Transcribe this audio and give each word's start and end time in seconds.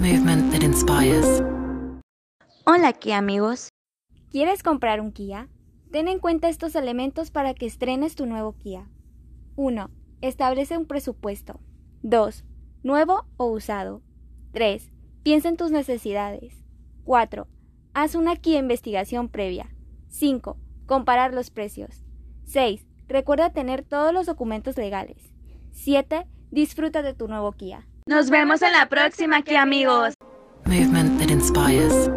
Movement 0.00 0.50
that 0.50 0.62
inspires. 0.62 1.42
Hola 2.64 2.94
Kia 2.94 3.18
amigos. 3.18 3.68
¿Quieres 4.30 4.62
comprar 4.62 4.98
un 4.98 5.12
Kia? 5.12 5.50
Ten 5.92 6.08
en 6.08 6.20
cuenta 6.20 6.48
estos 6.48 6.74
elementos 6.74 7.30
para 7.30 7.52
que 7.52 7.66
estrenes 7.66 8.14
tu 8.14 8.24
nuevo 8.24 8.54
Kia. 8.54 8.88
1. 9.56 9.90
Establece 10.22 10.78
un 10.78 10.86
presupuesto. 10.86 11.60
2. 12.00 12.46
Nuevo 12.82 13.26
o 13.36 13.50
usado. 13.50 14.00
3. 14.52 14.90
Piensa 15.22 15.50
en 15.50 15.58
tus 15.58 15.70
necesidades. 15.70 16.64
4. 17.04 17.46
Haz 17.92 18.14
una 18.14 18.36
Kia 18.36 18.58
investigación 18.58 19.28
previa. 19.28 19.68
5. 20.08 20.56
Comparar 20.86 21.34
los 21.34 21.50
precios. 21.50 22.06
6. 22.44 22.86
Recuerda 23.06 23.52
tener 23.52 23.84
todos 23.84 24.14
los 24.14 24.24
documentos 24.24 24.78
legales. 24.78 25.34
7. 25.72 26.26
Disfruta 26.50 27.02
de 27.02 27.12
tu 27.12 27.28
nuevo 27.28 27.52
Kia. 27.52 27.86
Nos 28.06 28.30
vemos 28.30 28.62
en 28.62 28.72
la 28.72 28.86
próxima 28.86 29.42
Kia 29.42 29.62
amigos. 29.62 30.14
Movement 30.66 31.18
that 31.18 31.30
inspires. 31.30 32.08